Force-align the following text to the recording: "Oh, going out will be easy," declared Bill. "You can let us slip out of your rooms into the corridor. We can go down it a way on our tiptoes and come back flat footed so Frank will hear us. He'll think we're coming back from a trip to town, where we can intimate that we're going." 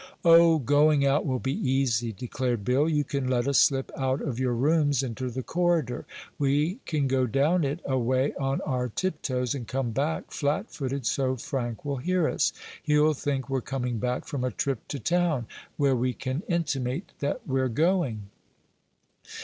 "Oh, 0.25 0.57
going 0.57 1.05
out 1.05 1.27
will 1.27 1.37
be 1.37 1.53
easy," 1.53 2.11
declared 2.11 2.65
Bill. 2.65 2.89
"You 2.89 3.03
can 3.03 3.29
let 3.29 3.47
us 3.47 3.59
slip 3.59 3.91
out 3.95 4.19
of 4.19 4.39
your 4.39 4.55
rooms 4.55 5.03
into 5.03 5.29
the 5.29 5.43
corridor. 5.43 6.07
We 6.39 6.79
can 6.87 7.05
go 7.05 7.27
down 7.27 7.63
it 7.63 7.81
a 7.85 7.99
way 7.99 8.33
on 8.39 8.61
our 8.61 8.89
tiptoes 8.89 9.53
and 9.53 9.67
come 9.67 9.91
back 9.91 10.31
flat 10.31 10.71
footed 10.71 11.05
so 11.05 11.35
Frank 11.35 11.85
will 11.85 11.97
hear 11.97 12.27
us. 12.27 12.51
He'll 12.81 13.13
think 13.13 13.47
we're 13.47 13.61
coming 13.61 13.99
back 13.99 14.25
from 14.25 14.43
a 14.43 14.49
trip 14.49 14.87
to 14.87 14.97
town, 14.97 15.45
where 15.77 15.95
we 15.95 16.13
can 16.15 16.41
intimate 16.49 17.11
that 17.19 17.45
we're 17.45 17.69
going." 17.69 18.23